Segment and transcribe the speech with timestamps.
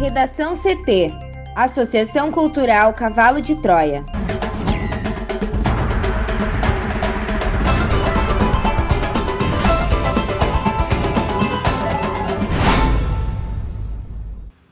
[0.00, 1.12] Redação CT
[1.54, 4.02] Associação Cultural Cavalo de Troia.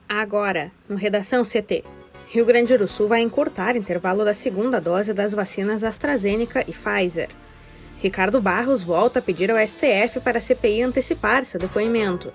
[0.09, 1.85] Agora, no Redação CT.
[2.29, 7.29] Rio Grande do Sul vai encurtar intervalo da segunda dose das vacinas AstraZeneca e Pfizer.
[7.99, 12.33] Ricardo Barros volta a pedir ao STF para a CPI antecipar seu depoimento.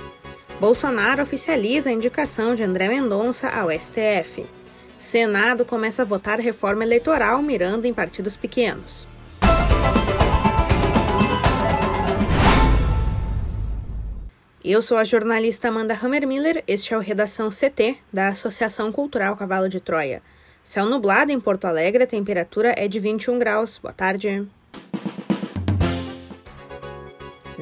[0.63, 4.45] Bolsonaro oficializa a indicação de André Mendonça ao STF.
[4.97, 9.05] Senado começa a votar reforma eleitoral mirando em partidos pequenos.
[14.63, 19.67] Eu sou a jornalista Amanda Hammermiller, este é o Redação CT da Associação Cultural Cavalo
[19.67, 20.23] de Troia.
[20.63, 23.79] Céu nublado em Porto Alegre, a temperatura é de 21 graus.
[23.79, 24.47] Boa tarde.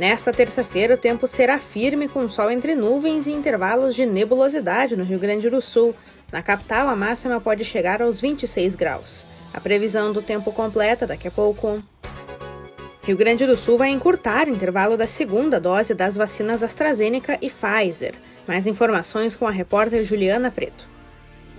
[0.02, 5.04] Nesta terça-feira, o tempo será firme com sol entre nuvens e intervalos de nebulosidade no
[5.04, 5.94] Rio Grande do Sul.
[6.32, 9.28] Na capital, a máxima pode chegar aos 26 graus.
[9.54, 11.84] A previsão do tempo completa daqui a pouco.
[13.04, 17.48] Rio Grande do Sul vai encurtar o intervalo da segunda dose das vacinas AstraZeneca e
[17.48, 18.16] Pfizer.
[18.48, 20.90] Mais informações com a repórter Juliana Preto.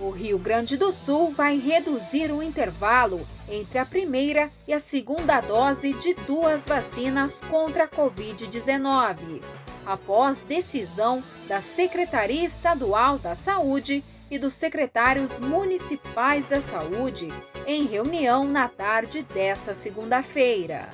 [0.03, 5.39] O Rio Grande do Sul vai reduzir o intervalo entre a primeira e a segunda
[5.39, 9.41] dose de duas vacinas contra a Covid-19,
[9.85, 17.29] após decisão da Secretaria Estadual da Saúde e dos secretários municipais da saúde
[17.65, 20.89] em reunião na tarde dessa segunda-feira.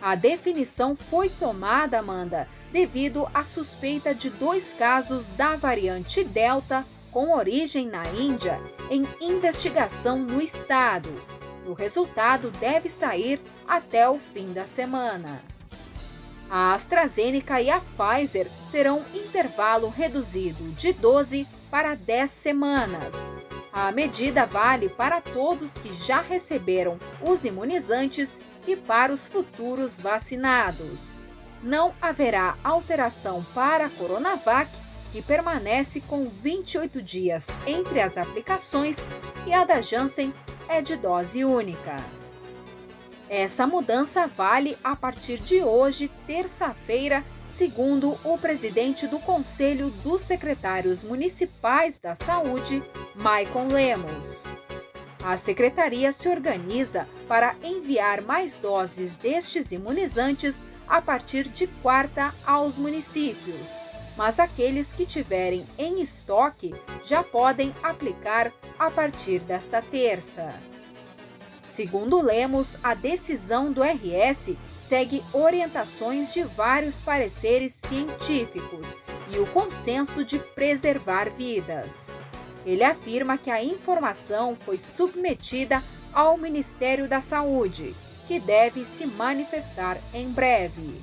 [0.00, 7.34] A definição foi tomada, Amanda, devido à suspeita de dois casos da variante Delta com
[7.34, 11.12] origem na Índia em investigação no estado.
[11.66, 15.42] O resultado deve sair até o fim da semana.
[16.50, 23.32] A AstraZeneca e a Pfizer terão intervalo reduzido de 12 para 10 semanas.
[23.72, 31.18] A medida vale para todos que já receberam os imunizantes e para os futuros vacinados.
[31.62, 34.70] Não haverá alteração para a Coronavac,
[35.12, 39.06] que permanece com 28 dias entre as aplicações,
[39.46, 40.32] e a da Janssen
[40.68, 41.96] é de dose única.
[43.28, 51.04] Essa mudança vale a partir de hoje, terça-feira, segundo o presidente do Conselho dos Secretários
[51.04, 52.82] Municipais da Saúde,
[53.14, 54.48] Maicon Lemos.
[55.22, 62.76] A secretaria se organiza para enviar mais doses destes imunizantes a partir de quarta aos
[62.78, 63.78] municípios,
[64.20, 66.74] mas aqueles que tiverem em estoque
[67.06, 70.52] já podem aplicar a partir desta terça.
[71.64, 74.50] Segundo Lemos, a decisão do RS
[74.82, 78.94] segue orientações de vários pareceres científicos
[79.30, 82.10] e o consenso de preservar vidas.
[82.66, 85.82] Ele afirma que a informação foi submetida
[86.12, 87.96] ao Ministério da Saúde,
[88.28, 91.00] que deve se manifestar em breve.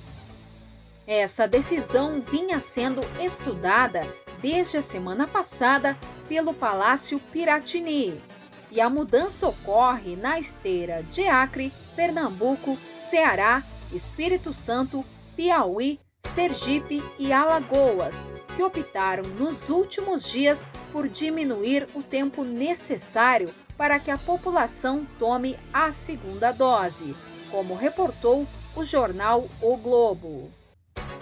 [1.07, 4.01] Essa decisão vinha sendo estudada
[4.41, 5.97] desde a semana passada
[6.27, 8.21] pelo Palácio Piratini,
[8.69, 13.63] e a mudança ocorre na esteira de Acre, Pernambuco, Ceará,
[13.93, 22.43] Espírito Santo, Piauí, Sergipe e Alagoas, que optaram nos últimos dias por diminuir o tempo
[22.43, 27.15] necessário para que a população tome a segunda dose,
[27.49, 30.51] como reportou o jornal O Globo.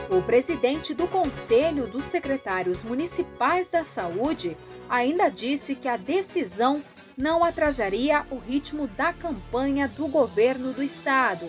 [0.10, 4.56] O presidente do Conselho dos Secretários Municipais da Saúde
[4.88, 6.84] ainda disse que a decisão
[7.18, 11.48] não atrasaria o ritmo da campanha do governo do estado,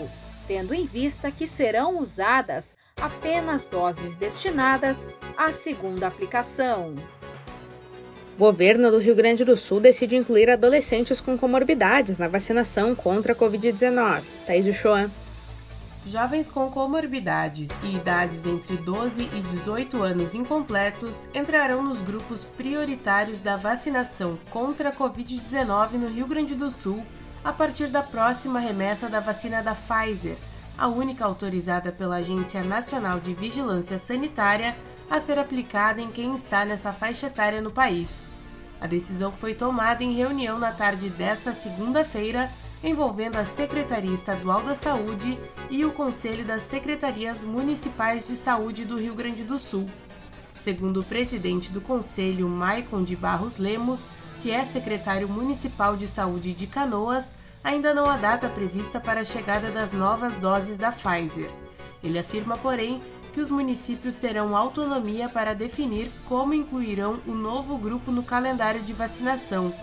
[0.48, 5.06] tendo em vista que serão usadas apenas doses destinadas
[5.36, 6.94] à segunda aplicação.
[8.38, 13.36] Governo do Rio Grande do Sul decide incluir adolescentes com comorbidades na vacinação contra a
[13.36, 14.22] Covid-19.
[14.46, 15.10] Thaís Uchoa.
[16.06, 23.40] Jovens com comorbidades e idades entre 12 e 18 anos incompletos entrarão nos grupos prioritários
[23.40, 27.04] da vacinação contra a Covid-19 no Rio Grande do Sul
[27.42, 30.38] a partir da próxima remessa da vacina da Pfizer,
[30.78, 34.76] a única autorizada pela Agência Nacional de Vigilância Sanitária
[35.10, 38.30] a ser aplicada em quem está nessa faixa etária no país.
[38.80, 42.48] A decisão foi tomada em reunião na tarde desta segunda-feira
[42.82, 45.38] envolvendo a Secretaria Estadual da Saúde
[45.70, 49.86] e o Conselho das Secretarias Municipais de Saúde do Rio Grande do Sul.
[50.54, 54.08] Segundo o presidente do Conselho, Maicon de Barros Lemos,
[54.42, 57.32] que é secretário municipal de saúde de Canoas,
[57.62, 61.50] ainda não há data prevista para a chegada das novas doses da Pfizer.
[62.02, 63.00] Ele afirma, porém,
[63.32, 68.92] que os municípios terão autonomia para definir como incluirão o novo grupo no calendário de
[68.92, 69.74] vacinação.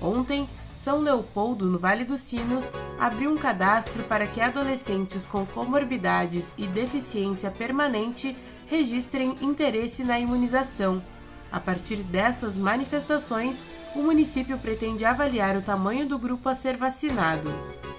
[0.00, 2.70] Ontem, São Leopoldo, no Vale dos Sinos,
[3.00, 8.36] abriu um cadastro para que adolescentes com comorbidades e deficiência permanente
[8.66, 11.02] registrem interesse na imunização.
[11.50, 13.64] A partir dessas manifestações,
[13.94, 17.50] o município pretende avaliar o tamanho do grupo a ser vacinado.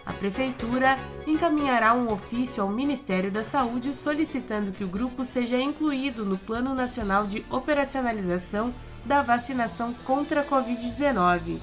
[0.05, 6.23] A Prefeitura encaminhará um ofício ao Ministério da Saúde solicitando que o grupo seja incluído
[6.23, 8.71] no Plano Nacional de Operacionalização
[9.03, 11.59] da Vacinação contra a Covid-19.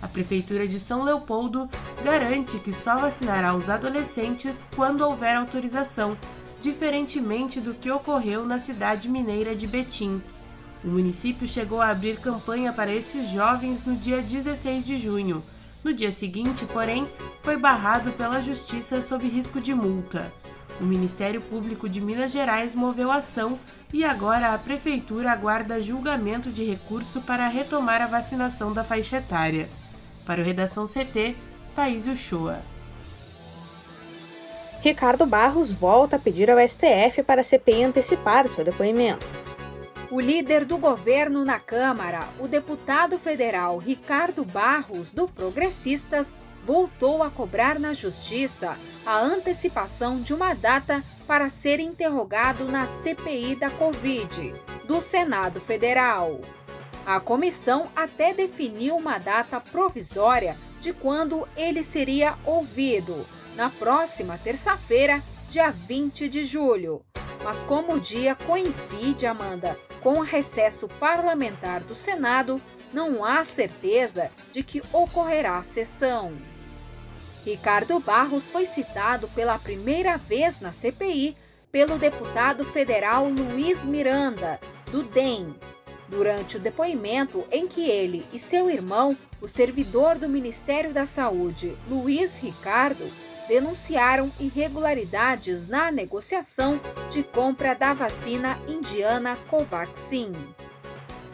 [0.00, 1.68] A Prefeitura de São Leopoldo
[2.04, 6.16] garante que só vacinará os adolescentes quando houver autorização,
[6.60, 10.22] diferentemente do que ocorreu na cidade mineira de Betim.
[10.84, 15.42] O município chegou a abrir campanha para esses jovens no dia 16 de junho.
[15.82, 17.06] No dia seguinte, porém,
[17.42, 20.32] foi barrado pela Justiça sob risco de multa.
[20.80, 23.58] O Ministério Público de Minas Gerais moveu ação
[23.92, 29.68] e agora a Prefeitura aguarda julgamento de recurso para retomar a vacinação da faixa etária.
[30.28, 31.34] Para o Redação CT,
[31.74, 32.60] Thaís Uchoa.
[34.82, 39.24] Ricardo Barros volta a pedir ao STF para a CPI antecipar seu depoimento.
[40.10, 47.30] O líder do governo na Câmara, o deputado federal Ricardo Barros, do Progressistas, voltou a
[47.30, 48.76] cobrar na Justiça
[49.06, 54.52] a antecipação de uma data para ser interrogado na CPI da Covid,
[54.86, 56.38] do Senado Federal.
[57.08, 63.24] A comissão até definiu uma data provisória de quando ele seria ouvido,
[63.56, 67.00] na próxima terça-feira, dia 20 de julho.
[67.42, 72.60] Mas como o dia coincide, Amanda, com o recesso parlamentar do Senado,
[72.92, 76.34] não há certeza de que ocorrerá a sessão.
[77.42, 81.34] Ricardo Barros foi citado pela primeira vez na CPI
[81.72, 84.60] pelo deputado federal Luiz Miranda,
[84.92, 85.54] do DEM,
[86.08, 91.76] durante o depoimento em que ele e seu irmão, o servidor do Ministério da Saúde,
[91.88, 93.08] Luiz Ricardo,
[93.48, 96.78] denunciaram irregularidades na negociação
[97.10, 100.32] de compra da vacina indiana Covaxin.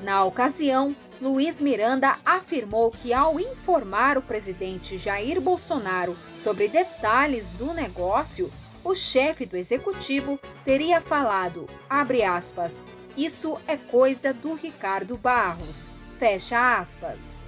[0.02, 7.72] Na ocasião, Luiz Miranda afirmou que, ao informar o presidente Jair Bolsonaro sobre detalhes do
[7.72, 8.50] negócio,
[8.84, 12.82] o chefe do executivo teria falado, aspas,
[13.16, 15.88] isso é coisa do Ricardo Barros,
[16.18, 17.40] fecha aspas.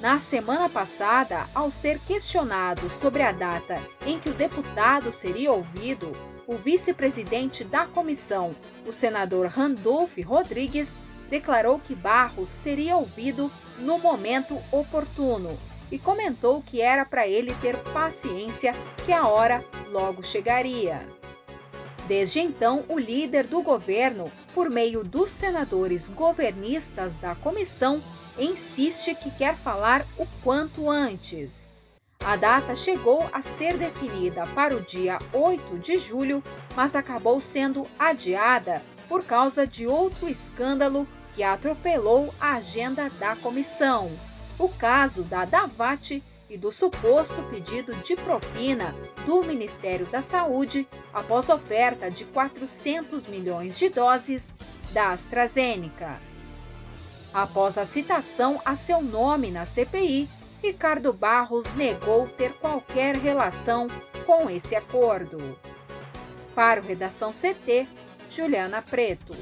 [0.00, 6.10] Na semana passada, ao ser questionado sobre a data em que o deputado seria ouvido,
[6.46, 8.54] o vice-presidente da comissão,
[8.86, 10.98] o senador Randolph Rodrigues,
[11.30, 15.58] declarou que Barros seria ouvido no momento oportuno
[15.90, 21.06] e comentou que era para ele ter paciência que a hora logo chegaria.
[22.06, 28.02] Desde então, o líder do governo, por meio dos senadores governistas da comissão,
[28.38, 31.70] insiste que quer falar o quanto antes.
[32.24, 36.42] A data chegou a ser definida para o dia 8 de julho,
[36.74, 44.10] mas acabou sendo adiada por causa de outro escândalo que atropelou a agenda da comissão:
[44.58, 46.22] o caso da Davat
[46.52, 48.94] e do suposto pedido de propina
[49.24, 54.54] do Ministério da Saúde após oferta de 400 milhões de doses
[54.92, 56.20] da AstraZeneca.
[57.32, 60.28] Após a citação a seu nome na CPI,
[60.62, 63.88] Ricardo Barros negou ter qualquer relação
[64.26, 65.58] com esse acordo.
[66.54, 67.88] Para o Redação CT,
[68.28, 69.34] Juliana Preto.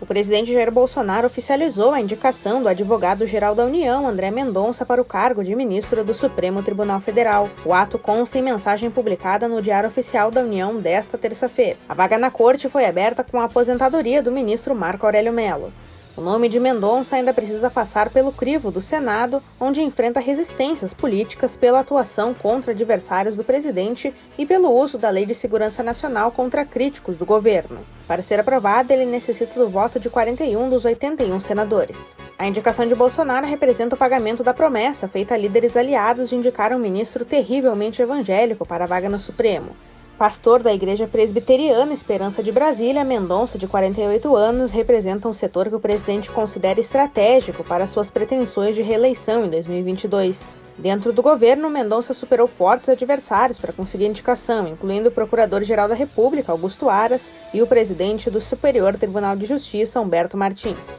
[0.00, 5.04] O presidente Jair Bolsonaro oficializou a indicação do advogado-geral da União, André Mendonça, para o
[5.04, 7.50] cargo de ministro do Supremo Tribunal Federal.
[7.64, 11.78] O ato consta em mensagem publicada no Diário Oficial da União desta terça-feira.
[11.88, 15.72] A vaga na corte foi aberta com a aposentadoria do ministro Marco Aurélio Mello.
[16.18, 21.56] O nome de Mendonça ainda precisa passar pelo crivo do Senado, onde enfrenta resistências políticas
[21.56, 26.64] pela atuação contra adversários do presidente e pelo uso da Lei de Segurança Nacional contra
[26.64, 27.78] críticos do governo.
[28.08, 32.16] Para ser aprovado, ele necessita do voto de 41 dos 81 senadores.
[32.36, 36.72] A indicação de Bolsonaro representa o pagamento da promessa feita a líderes aliados de indicar
[36.72, 39.70] um ministro terrivelmente evangélico para a vaga no Supremo.
[40.18, 45.76] Pastor da Igreja Presbiteriana Esperança de Brasília, Mendonça, de 48 anos, representa um setor que
[45.76, 50.56] o presidente considera estratégico para suas pretensões de reeleição em 2022.
[50.76, 56.50] Dentro do governo, Mendonça superou fortes adversários para conseguir indicação, incluindo o Procurador-Geral da República,
[56.50, 60.98] Augusto Aras, e o presidente do Superior Tribunal de Justiça, Humberto Martins.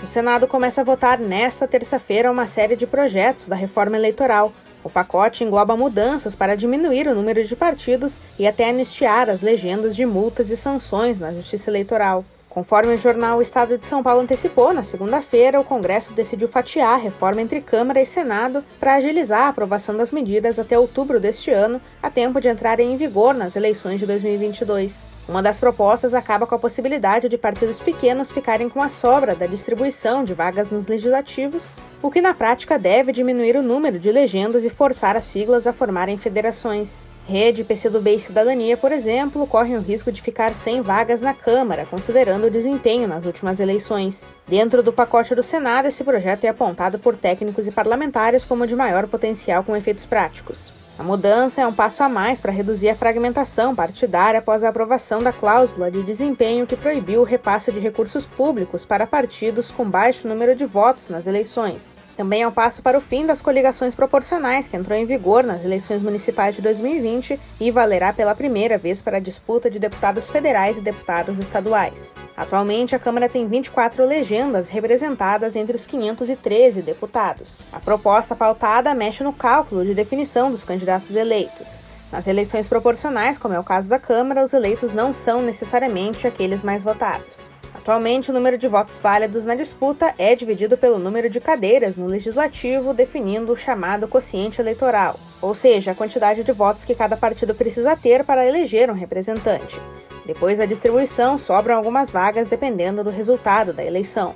[0.00, 4.52] O Senado começa a votar nesta terça-feira uma série de projetos da reforma eleitoral,
[4.86, 9.96] O pacote engloba mudanças para diminuir o número de partidos e até anistiar as legendas
[9.96, 12.24] de multas e sanções na Justiça Eleitoral.
[12.56, 16.96] Conforme o jornal Estado de São Paulo antecipou, na segunda-feira, o Congresso decidiu fatiar a
[16.96, 21.78] reforma entre Câmara e Senado para agilizar a aprovação das medidas até outubro deste ano,
[22.02, 25.06] a tempo de entrarem em vigor nas eleições de 2022.
[25.28, 29.44] Uma das propostas acaba com a possibilidade de partidos pequenos ficarem com a sobra da
[29.44, 34.64] distribuição de vagas nos legislativos, o que na prática deve diminuir o número de legendas
[34.64, 37.04] e forçar as siglas a formarem federações.
[37.28, 41.84] Rede, PCdoB e Cidadania, por exemplo, correm o risco de ficar sem vagas na Câmara,
[41.84, 44.32] considerando o desempenho nas últimas eleições.
[44.46, 48.76] Dentro do pacote do Senado, esse projeto é apontado por técnicos e parlamentares como de
[48.76, 50.72] maior potencial com efeitos práticos.
[50.98, 55.22] A mudança é um passo a mais para reduzir a fragmentação partidária após a aprovação
[55.22, 60.26] da cláusula de desempenho que proibiu o repasse de recursos públicos para partidos com baixo
[60.26, 61.98] número de votos nas eleições.
[62.16, 65.62] Também é um passo para o fim das coligações proporcionais, que entrou em vigor nas
[65.62, 70.78] eleições municipais de 2020 e valerá pela primeira vez para a disputa de deputados federais
[70.78, 72.16] e deputados estaduais.
[72.34, 77.62] Atualmente, a Câmara tem 24 legendas representadas entre os 513 deputados.
[77.70, 81.82] A proposta pautada mexe no cálculo de definição dos candidatos eleitos.
[82.12, 86.62] Nas eleições proporcionais, como é o caso da Câmara, os eleitos não são necessariamente aqueles
[86.62, 87.48] mais votados.
[87.74, 92.06] Atualmente, o número de votos válidos na disputa é dividido pelo número de cadeiras no
[92.06, 97.54] legislativo, definindo o chamado quociente eleitoral, ou seja, a quantidade de votos que cada partido
[97.54, 99.80] precisa ter para eleger um representante.
[100.24, 104.34] Depois da distribuição, sobram algumas vagas dependendo do resultado da eleição.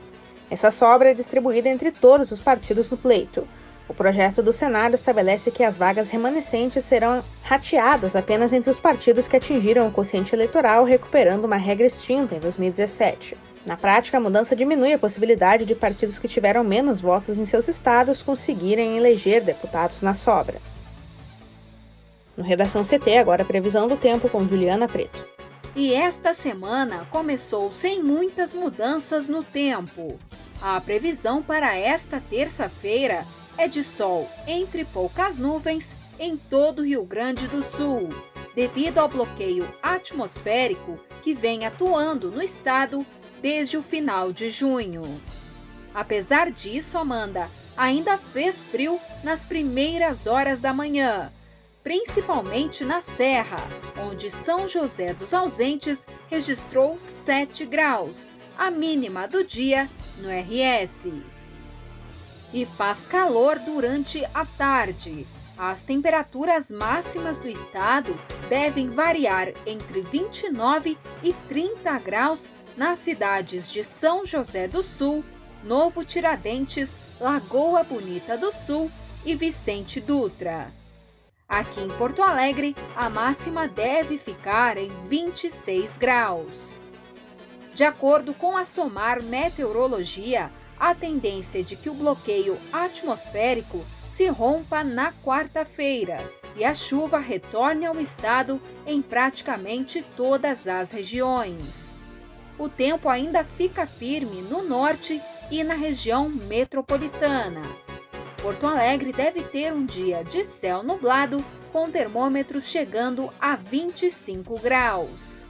[0.50, 3.46] Essa sobra é distribuída entre todos os partidos no pleito.
[3.90, 9.26] O projeto do Senado estabelece que as vagas remanescentes serão rateadas apenas entre os partidos
[9.26, 13.36] que atingiram o quociente eleitoral, recuperando uma regra extinta em 2017.
[13.66, 17.66] Na prática, a mudança diminui a possibilidade de partidos que tiveram menos votos em seus
[17.66, 20.62] estados conseguirem eleger deputados na sobra.
[22.36, 25.26] No Redação CT, agora a previsão do tempo com Juliana Preto.
[25.74, 30.16] E esta semana começou sem muitas mudanças no tempo.
[30.62, 33.26] A previsão para esta terça-feira
[33.60, 38.08] é de sol entre poucas nuvens em todo o Rio Grande do Sul,
[38.54, 43.04] devido ao bloqueio atmosférico que vem atuando no estado
[43.42, 45.20] desde o final de junho.
[45.94, 51.30] Apesar disso, Amanda, ainda fez frio nas primeiras horas da manhã,
[51.84, 53.58] principalmente na Serra,
[54.08, 59.86] onde São José dos Ausentes registrou 7 graus, a mínima do dia
[60.18, 61.29] no RS
[62.52, 65.26] e faz calor durante a tarde.
[65.56, 73.84] As temperaturas máximas do estado devem variar entre 29 e 30 graus nas cidades de
[73.84, 75.22] São José do Sul,
[75.62, 78.90] Novo Tiradentes, Lagoa Bonita do Sul
[79.24, 80.72] e Vicente Dutra.
[81.46, 86.80] Aqui em Porto Alegre, a máxima deve ficar em 26 graus.
[87.74, 90.50] De acordo com a Somar Meteorologia,
[90.80, 96.18] a tendência de que o bloqueio atmosférico se rompa na quarta-feira
[96.56, 101.92] e a chuva retorne ao estado em praticamente todas as regiões.
[102.58, 105.20] O tempo ainda fica firme no norte
[105.50, 107.62] e na região metropolitana.
[108.42, 115.46] Porto Alegre deve ter um dia de céu nublado, com termômetros chegando a 25 graus.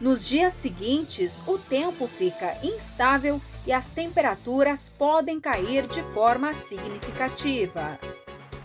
[0.00, 7.98] Nos dias seguintes, o tempo fica instável e as temperaturas podem cair de forma significativa.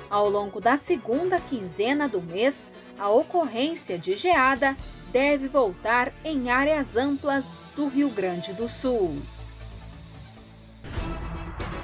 [0.10, 4.76] Ao longo da segunda quinzena do mês, a ocorrência de geada
[5.12, 9.18] deve voltar em áreas amplas do Rio Grande do Sul.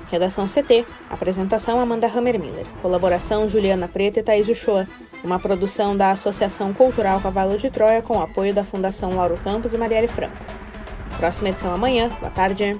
[0.09, 0.85] Redação CT.
[1.09, 2.67] Apresentação Amanda Hammermiller.
[2.81, 4.87] Colaboração Juliana Preta e Thaís Uchoa.
[5.23, 9.77] Uma produção da Associação Cultural Cavalo de Troia com apoio da Fundação Lauro Campos e
[9.77, 10.37] Marielle Franco.
[11.17, 12.09] Próxima edição amanhã.
[12.19, 12.79] Boa tarde.